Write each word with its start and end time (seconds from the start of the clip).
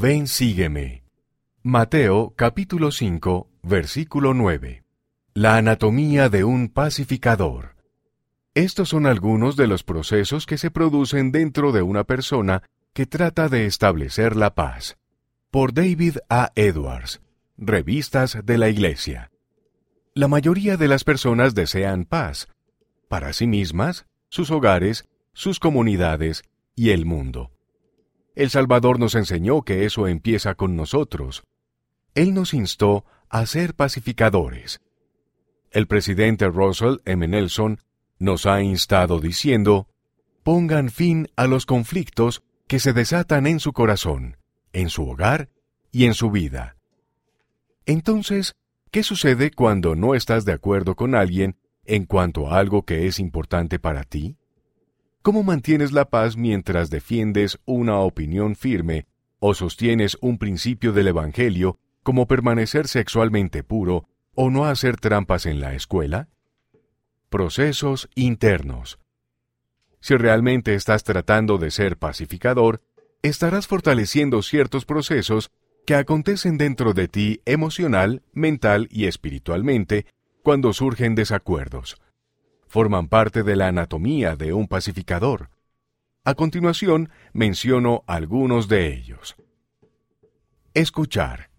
Ven, 0.00 0.28
sígueme. 0.28 1.02
Mateo 1.64 2.32
capítulo 2.36 2.92
5, 2.92 3.50
versículo 3.64 4.32
9. 4.32 4.84
La 5.34 5.56
anatomía 5.56 6.28
de 6.28 6.44
un 6.44 6.68
pacificador. 6.68 7.74
Estos 8.54 8.90
son 8.90 9.06
algunos 9.06 9.56
de 9.56 9.66
los 9.66 9.82
procesos 9.82 10.46
que 10.46 10.56
se 10.56 10.70
producen 10.70 11.32
dentro 11.32 11.72
de 11.72 11.82
una 11.82 12.04
persona 12.04 12.62
que 12.92 13.06
trata 13.06 13.48
de 13.48 13.66
establecer 13.66 14.36
la 14.36 14.54
paz. 14.54 14.98
Por 15.50 15.74
David 15.74 16.18
A. 16.28 16.52
Edwards, 16.54 17.20
Revistas 17.56 18.38
de 18.44 18.56
la 18.56 18.68
Iglesia. 18.68 19.32
La 20.14 20.28
mayoría 20.28 20.76
de 20.76 20.86
las 20.86 21.02
personas 21.02 21.56
desean 21.56 22.04
paz, 22.04 22.46
para 23.08 23.32
sí 23.32 23.48
mismas, 23.48 24.06
sus 24.28 24.52
hogares, 24.52 25.08
sus 25.32 25.58
comunidades 25.58 26.44
y 26.76 26.90
el 26.90 27.04
mundo. 27.04 27.50
El 28.38 28.50
Salvador 28.50 29.00
nos 29.00 29.16
enseñó 29.16 29.62
que 29.62 29.84
eso 29.84 30.06
empieza 30.06 30.54
con 30.54 30.76
nosotros. 30.76 31.42
Él 32.14 32.34
nos 32.34 32.54
instó 32.54 33.04
a 33.28 33.44
ser 33.46 33.74
pacificadores. 33.74 34.80
El 35.72 35.88
presidente 35.88 36.46
Russell 36.46 36.98
M. 37.04 37.26
Nelson 37.26 37.80
nos 38.20 38.46
ha 38.46 38.62
instado 38.62 39.18
diciendo, 39.18 39.88
pongan 40.44 40.90
fin 40.90 41.26
a 41.34 41.48
los 41.48 41.66
conflictos 41.66 42.44
que 42.68 42.78
se 42.78 42.92
desatan 42.92 43.48
en 43.48 43.58
su 43.58 43.72
corazón, 43.72 44.36
en 44.72 44.88
su 44.88 45.08
hogar 45.08 45.48
y 45.90 46.04
en 46.04 46.14
su 46.14 46.30
vida. 46.30 46.76
Entonces, 47.86 48.54
¿qué 48.92 49.02
sucede 49.02 49.50
cuando 49.50 49.96
no 49.96 50.14
estás 50.14 50.44
de 50.44 50.52
acuerdo 50.52 50.94
con 50.94 51.16
alguien 51.16 51.56
en 51.84 52.04
cuanto 52.04 52.48
a 52.48 52.60
algo 52.60 52.84
que 52.84 53.08
es 53.08 53.18
importante 53.18 53.80
para 53.80 54.04
ti? 54.04 54.36
¿Cómo 55.28 55.42
mantienes 55.42 55.92
la 55.92 56.06
paz 56.06 56.38
mientras 56.38 56.88
defiendes 56.88 57.58
una 57.66 57.98
opinión 57.98 58.56
firme 58.56 59.04
o 59.40 59.52
sostienes 59.52 60.16
un 60.22 60.38
principio 60.38 60.94
del 60.94 61.08
Evangelio 61.08 61.78
como 62.02 62.26
permanecer 62.26 62.88
sexualmente 62.88 63.62
puro 63.62 64.08
o 64.34 64.48
no 64.48 64.64
hacer 64.64 64.96
trampas 64.96 65.44
en 65.44 65.60
la 65.60 65.74
escuela? 65.74 66.30
Procesos 67.28 68.08
internos. 68.14 69.00
Si 70.00 70.16
realmente 70.16 70.74
estás 70.74 71.04
tratando 71.04 71.58
de 71.58 71.72
ser 71.72 71.98
pacificador, 71.98 72.80
estarás 73.20 73.66
fortaleciendo 73.66 74.40
ciertos 74.40 74.86
procesos 74.86 75.50
que 75.84 75.94
acontecen 75.94 76.56
dentro 76.56 76.94
de 76.94 77.06
ti 77.06 77.42
emocional, 77.44 78.22
mental 78.32 78.88
y 78.90 79.04
espiritualmente 79.04 80.06
cuando 80.42 80.72
surgen 80.72 81.14
desacuerdos. 81.14 81.98
Forman 82.68 83.08
parte 83.08 83.42
de 83.42 83.56
la 83.56 83.68
anatomía 83.68 84.36
de 84.36 84.52
un 84.52 84.68
pacificador. 84.68 85.50
A 86.24 86.34
continuación, 86.34 87.10
menciono 87.32 88.04
algunos 88.06 88.68
de 88.68 88.92
ellos. 88.92 89.36
Escuchar. 90.74 91.50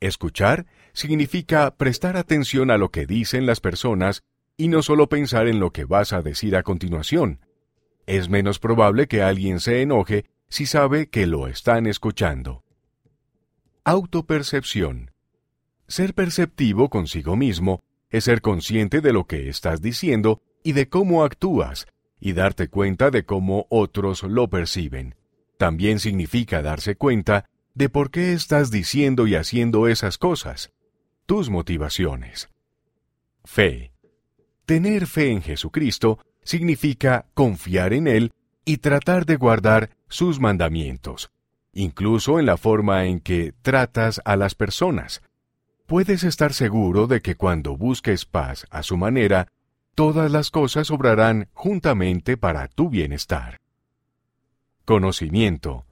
Escuchar 0.00 0.66
significa 0.94 1.76
prestar 1.76 2.16
atención 2.16 2.70
a 2.70 2.78
lo 2.78 2.90
que 2.90 3.04
dicen 3.06 3.44
las 3.44 3.60
personas 3.60 4.22
y 4.56 4.68
no 4.68 4.82
solo 4.82 5.08
pensar 5.10 5.46
en 5.46 5.60
lo 5.60 5.72
que 5.72 5.84
vas 5.84 6.14
a 6.14 6.22
decir 6.22 6.56
a 6.56 6.62
continuación. 6.62 7.40
Es 8.06 8.30
menos 8.30 8.58
probable 8.58 9.08
que 9.08 9.22
alguien 9.22 9.60
se 9.60 9.82
enoje 9.82 10.24
si 10.48 10.64
sabe 10.64 11.08
que 11.08 11.26
lo 11.26 11.48
están 11.48 11.86
escuchando. 11.86 12.64
Autopercepción. 13.84 15.10
Ser 15.86 16.14
perceptivo 16.14 16.88
consigo 16.88 17.36
mismo 17.36 17.82
es 18.14 18.24
ser 18.24 18.42
consciente 18.42 19.00
de 19.00 19.12
lo 19.12 19.26
que 19.26 19.48
estás 19.48 19.82
diciendo 19.82 20.40
y 20.62 20.70
de 20.70 20.88
cómo 20.88 21.24
actúas, 21.24 21.88
y 22.20 22.32
darte 22.32 22.68
cuenta 22.68 23.10
de 23.10 23.24
cómo 23.24 23.66
otros 23.70 24.22
lo 24.22 24.48
perciben. 24.48 25.16
También 25.58 25.98
significa 25.98 26.62
darse 26.62 26.94
cuenta 26.94 27.50
de 27.74 27.88
por 27.88 28.12
qué 28.12 28.32
estás 28.32 28.70
diciendo 28.70 29.26
y 29.26 29.34
haciendo 29.34 29.88
esas 29.88 30.16
cosas, 30.16 30.70
tus 31.26 31.50
motivaciones. 31.50 32.50
Fe. 33.42 33.90
Tener 34.64 35.08
fe 35.08 35.32
en 35.32 35.42
Jesucristo 35.42 36.20
significa 36.44 37.26
confiar 37.34 37.92
en 37.92 38.06
Él 38.06 38.32
y 38.64 38.76
tratar 38.76 39.26
de 39.26 39.34
guardar 39.34 39.90
sus 40.08 40.38
mandamientos, 40.38 41.32
incluso 41.72 42.38
en 42.38 42.46
la 42.46 42.58
forma 42.58 43.06
en 43.06 43.18
que 43.18 43.52
tratas 43.62 44.20
a 44.24 44.36
las 44.36 44.54
personas. 44.54 45.20
Puedes 45.86 46.24
estar 46.24 46.54
seguro 46.54 47.06
de 47.06 47.20
que 47.20 47.34
cuando 47.34 47.76
busques 47.76 48.24
paz 48.24 48.66
a 48.70 48.82
su 48.82 48.96
manera, 48.96 49.48
todas 49.94 50.32
las 50.32 50.50
cosas 50.50 50.90
obrarán 50.90 51.48
juntamente 51.52 52.38
para 52.38 52.68
tu 52.68 52.88
bienestar. 52.88 53.60
Conocimiento. 54.86 55.84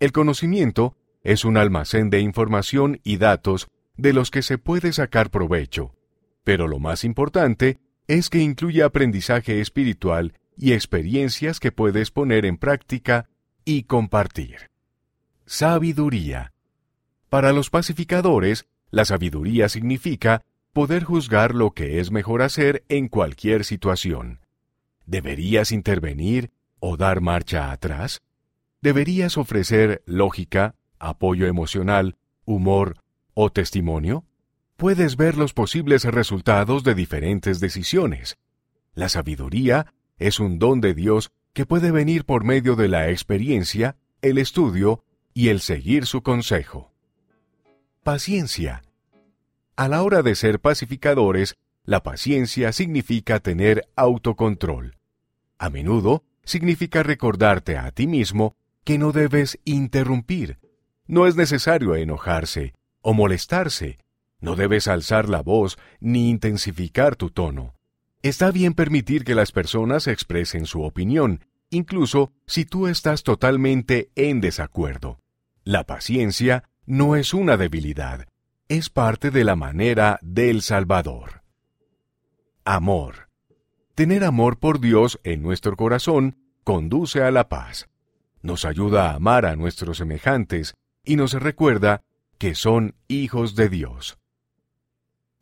El 0.00 0.10
conocimiento 0.10 0.96
es 1.22 1.44
un 1.44 1.56
almacén 1.56 2.10
de 2.10 2.18
información 2.18 3.00
y 3.04 3.18
datos 3.18 3.68
de 3.96 4.12
los 4.12 4.32
que 4.32 4.42
se 4.42 4.58
puede 4.58 4.92
sacar 4.92 5.30
provecho, 5.30 5.94
pero 6.42 6.66
lo 6.66 6.80
más 6.80 7.04
importante 7.04 7.78
es 8.08 8.28
que 8.28 8.40
incluye 8.40 8.82
aprendizaje 8.82 9.60
espiritual 9.60 10.34
y 10.56 10.72
experiencias 10.72 11.60
que 11.60 11.70
puedes 11.70 12.10
poner 12.10 12.44
en 12.44 12.56
práctica 12.56 13.28
y 13.64 13.84
compartir. 13.84 14.70
Sabiduría. 15.46 16.52
Para 17.28 17.52
los 17.52 17.70
pacificadores, 17.70 18.66
la 18.94 19.04
sabiduría 19.04 19.68
significa 19.68 20.42
poder 20.72 21.04
juzgar 21.04 21.54
lo 21.54 21.72
que 21.72 22.00
es 22.00 22.10
mejor 22.10 22.42
hacer 22.42 22.84
en 22.88 23.08
cualquier 23.08 23.64
situación. 23.64 24.40
¿Deberías 25.06 25.72
intervenir 25.72 26.50
o 26.80 26.96
dar 26.96 27.20
marcha 27.20 27.70
atrás? 27.72 28.22
¿Deberías 28.80 29.36
ofrecer 29.36 30.02
lógica, 30.06 30.74
apoyo 30.98 31.46
emocional, 31.46 32.16
humor 32.44 32.98
o 33.34 33.50
testimonio? 33.50 34.24
puedes 34.76 35.16
ver 35.16 35.36
los 35.36 35.52
posibles 35.52 36.04
resultados 36.04 36.84
de 36.84 36.94
diferentes 36.94 37.60
decisiones. 37.60 38.36
La 38.94 39.08
sabiduría 39.08 39.94
es 40.18 40.40
un 40.40 40.58
don 40.58 40.80
de 40.80 40.94
Dios 40.94 41.30
que 41.52 41.66
puede 41.66 41.90
venir 41.90 42.24
por 42.24 42.44
medio 42.44 42.76
de 42.76 42.88
la 42.88 43.10
experiencia, 43.10 43.96
el 44.22 44.38
estudio 44.38 45.04
y 45.32 45.48
el 45.48 45.60
seguir 45.60 46.06
su 46.06 46.22
consejo. 46.22 46.92
Paciencia. 48.02 48.83
A 49.76 49.88
la 49.88 50.02
hora 50.02 50.22
de 50.22 50.34
ser 50.34 50.60
pacificadores, 50.60 51.56
la 51.84 52.02
paciencia 52.02 52.72
significa 52.72 53.40
tener 53.40 53.88
autocontrol. 53.96 54.96
A 55.58 55.70
menudo 55.70 56.24
significa 56.44 57.02
recordarte 57.02 57.76
a 57.76 57.90
ti 57.90 58.06
mismo 58.06 58.56
que 58.84 58.98
no 58.98 59.12
debes 59.12 59.58
interrumpir. 59.64 60.58
No 61.06 61.26
es 61.26 61.36
necesario 61.36 61.94
enojarse 61.96 62.74
o 63.02 63.14
molestarse 63.14 63.98
no 64.44 64.56
debes 64.56 64.88
alzar 64.88 65.30
la 65.30 65.40
voz 65.40 65.78
ni 66.00 66.28
intensificar 66.28 67.16
tu 67.16 67.30
tono. 67.30 67.74
Está 68.22 68.50
bien 68.50 68.74
permitir 68.74 69.24
que 69.24 69.34
las 69.34 69.52
personas 69.52 70.06
expresen 70.06 70.66
su 70.66 70.82
opinión, 70.82 71.46
incluso 71.70 72.30
si 72.46 72.66
tú 72.66 72.86
estás 72.86 73.22
totalmente 73.22 74.10
en 74.14 74.42
desacuerdo. 74.42 75.18
La 75.64 75.84
paciencia 75.84 76.64
no 76.84 77.16
es 77.16 77.32
una 77.32 77.56
debilidad, 77.56 78.26
es 78.68 78.88
parte 78.88 79.30
de 79.30 79.44
la 79.44 79.56
manera 79.56 80.18
del 80.22 80.62
Salvador. 80.62 81.42
Amor. 82.64 83.28
Tener 83.94 84.24
amor 84.24 84.58
por 84.58 84.80
Dios 84.80 85.20
en 85.22 85.42
nuestro 85.42 85.76
corazón 85.76 86.38
conduce 86.64 87.22
a 87.22 87.30
la 87.30 87.48
paz. 87.48 87.88
Nos 88.40 88.64
ayuda 88.64 89.10
a 89.10 89.14
amar 89.16 89.44
a 89.44 89.54
nuestros 89.54 89.98
semejantes 89.98 90.74
y 91.04 91.16
nos 91.16 91.34
recuerda 91.34 92.02
que 92.38 92.54
son 92.54 92.94
hijos 93.06 93.54
de 93.54 93.68
Dios. 93.68 94.18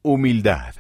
Humildad. 0.02 0.74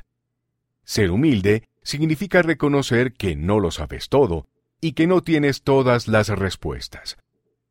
Ser 0.82 1.12
humilde 1.12 1.68
significa 1.82 2.42
reconocer 2.42 3.12
que 3.12 3.36
no 3.36 3.60
lo 3.60 3.70
sabes 3.70 4.08
todo 4.08 4.48
y 4.80 4.92
que 4.92 5.06
no 5.06 5.22
tienes 5.22 5.62
todas 5.62 6.08
las 6.08 6.28
respuestas. 6.28 7.18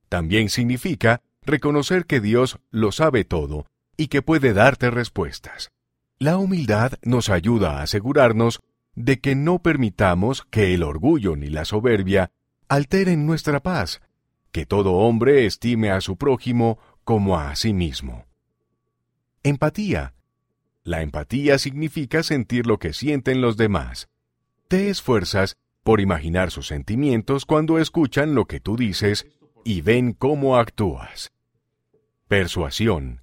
También 0.08 0.50
significa 0.50 1.22
reconocer 1.42 2.06
que 2.06 2.22
Dios 2.22 2.60
lo 2.72 2.94
sabe 2.94 3.26
todo 3.26 3.66
y 4.02 4.08
que 4.08 4.22
puede 4.22 4.54
darte 4.54 4.90
respuestas. 4.90 5.72
La 6.20 6.38
humildad 6.38 6.94
nos 7.04 7.30
ayuda 7.30 7.80
a 7.80 7.84
asegurarnos 7.84 8.60
de 8.96 9.20
que 9.20 9.36
no 9.36 9.60
permitamos 9.60 10.44
que 10.50 10.74
el 10.74 10.84
orgullo 10.84 11.36
ni 11.36 11.50
la 11.50 11.66
soberbia 11.66 12.32
alteren 12.68 13.26
nuestra 13.26 13.62
paz, 13.62 14.02
que 14.52 14.66
todo 14.66 14.94
hombre 14.94 15.46
estime 15.46 15.92
a 15.92 16.02
su 16.02 16.18
prójimo 16.18 16.80
como 17.04 17.40
a 17.40 17.56
sí 17.56 17.74
mismo. 17.74 18.26
Empatía 19.44 20.14
la 20.84 21.02
empatía 21.02 21.60
significa 21.60 22.24
sentir 22.24 22.66
lo 22.66 22.80
que 22.80 22.94
sienten 22.94 23.40
los 23.40 23.56
demás. 23.56 24.10
Te 24.68 24.90
esfuerzas 24.90 25.58
por 25.84 26.02
imaginar 26.02 26.50
sus 26.50 26.68
sentimientos 26.68 27.46
cuando 27.46 27.78
escuchan 27.78 28.34
lo 28.34 28.46
que 28.46 28.60
tú 28.60 28.78
dices 28.78 29.28
y 29.64 29.82
ven 29.82 30.14
cómo 30.14 30.58
actúas. 30.58 31.32
Persuasión. 32.28 33.22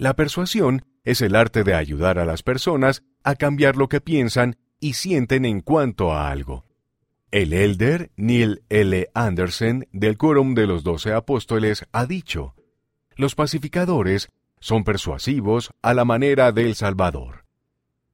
La 0.00 0.16
persuasión 0.16 0.86
es 1.04 1.20
el 1.20 1.36
arte 1.36 1.62
de 1.62 1.74
ayudar 1.74 2.18
a 2.18 2.24
las 2.24 2.42
personas 2.42 3.02
a 3.22 3.34
cambiar 3.34 3.76
lo 3.76 3.90
que 3.90 4.00
piensan 4.00 4.56
y 4.80 4.94
sienten 4.94 5.44
en 5.44 5.60
cuanto 5.60 6.14
a 6.14 6.30
algo. 6.30 6.64
El 7.30 7.52
elder 7.52 8.10
Neil 8.16 8.62
L. 8.70 9.10
Anderson 9.12 9.86
del 9.92 10.16
Quórum 10.16 10.54
de 10.54 10.66
los 10.66 10.84
Doce 10.84 11.12
Apóstoles 11.12 11.84
ha 11.92 12.06
dicho, 12.06 12.54
Los 13.14 13.34
pacificadores 13.34 14.30
son 14.58 14.84
persuasivos 14.84 15.70
a 15.82 15.92
la 15.92 16.06
manera 16.06 16.50
del 16.50 16.76
Salvador. 16.76 17.44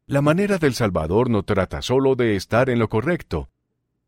La 0.06 0.22
manera 0.22 0.58
del 0.58 0.74
Salvador 0.74 1.30
no 1.30 1.44
trata 1.44 1.82
solo 1.82 2.16
de 2.16 2.34
estar 2.34 2.68
en 2.68 2.80
lo 2.80 2.88
correcto, 2.88 3.48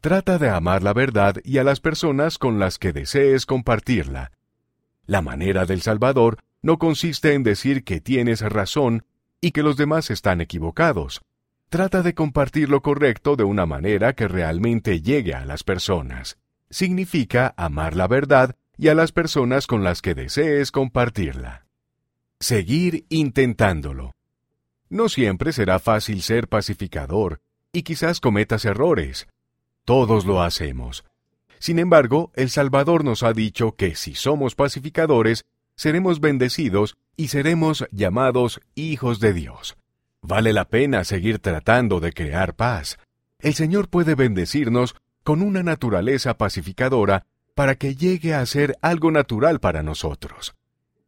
trata 0.01 0.39
de 0.39 0.51
amar 0.51 0.83
la 0.83 0.95
verdad 0.95 1.37
y 1.45 1.59
a 1.59 1.63
las 1.63 1.79
personas 1.79 2.39
con 2.39 2.59
las 2.59 2.77
que 2.81 2.93
desees 2.93 3.47
compartirla. 3.47 4.33
La 5.07 5.23
manera 5.23 5.65
del 5.65 5.81
Salvador 5.81 6.39
no 6.63 6.79
consiste 6.79 7.35
en 7.35 7.43
decir 7.43 7.85
que 7.85 8.01
tienes 8.01 8.41
razón 8.41 9.05
y 9.41 9.53
que 9.53 9.63
los 9.63 9.77
demás 9.77 10.11
están 10.11 10.41
equivocados. 10.41 11.23
Trata 11.69 12.03
de 12.03 12.15
compartir 12.15 12.69
lo 12.71 12.81
correcto 12.83 13.37
de 13.37 13.45
una 13.45 13.67
manera 13.67 14.15
que 14.15 14.27
realmente 14.27 15.01
llegue 15.01 15.35
a 15.35 15.45
las 15.45 15.65
personas. 15.65 16.39
Significa 16.71 17.55
amar 17.57 17.95
la 17.95 18.09
verdad 18.09 18.57
y 18.77 18.89
a 18.89 18.95
las 18.95 19.13
personas 19.13 19.67
con 19.67 19.85
las 19.85 20.01
que 20.01 20.15
desees 20.15 20.71
compartirla. 20.71 21.67
Seguir 22.41 23.05
intentándolo. 23.09 24.15
No 24.89 25.09
siempre 25.09 25.53
será 25.53 25.79
fácil 25.79 26.23
ser 26.23 26.49
pacificador, 26.49 27.41
y 27.73 27.83
quizás 27.83 28.21
cometas 28.21 28.65
errores. 28.65 29.29
Todos 29.85 30.25
lo 30.25 30.43
hacemos. 30.43 31.05
Sin 31.59 31.79
embargo, 31.79 32.33
el 32.35 32.51
Salvador 32.51 33.05
nos 33.05 33.23
ha 33.23 33.33
dicho 33.33 33.75
que 33.77 33.95
si 33.95 34.15
somos 34.15 34.55
pacificadores, 34.55 35.45
seremos 35.79 36.21
bendecidos 36.21 36.99
y 37.17 37.29
seremos 37.29 37.87
llamados 37.93 38.61
hijos 38.75 39.21
de 39.21 39.33
Dios. 39.33 39.77
Vale 40.21 40.53
la 40.53 40.67
pena 40.67 41.05
seguir 41.05 41.39
tratando 41.39 42.01
de 42.01 42.13
crear 42.13 42.55
paz. 42.57 42.99
El 43.39 43.55
Señor 43.55 43.89
puede 43.89 44.17
bendecirnos 44.17 44.97
con 45.23 45.41
una 45.41 45.63
naturaleza 45.63 46.37
pacificadora 46.37 47.27
para 47.55 47.77
que 47.77 47.95
llegue 47.95 48.35
a 48.35 48.45
ser 48.45 48.77
algo 48.83 49.13
natural 49.13 49.61
para 49.61 49.85
nosotros. 49.85 50.57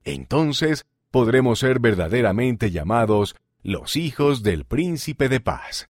Entonces 0.04 0.86
podremos 1.10 1.58
ser 1.58 1.80
verdaderamente 1.80 2.70
llamados 2.70 3.34
los 3.62 3.96
hijos 3.96 4.44
del 4.44 4.64
príncipe 4.64 5.28
de 5.28 5.40
paz. 5.40 5.78